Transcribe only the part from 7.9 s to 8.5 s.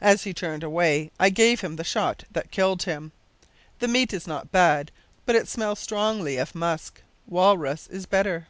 better.